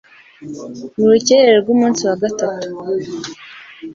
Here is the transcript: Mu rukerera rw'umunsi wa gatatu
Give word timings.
Mu 0.97 1.05
rukerera 1.11 1.55
rw'umunsi 1.63 2.01
wa 2.09 2.15
gatatu 2.23 2.69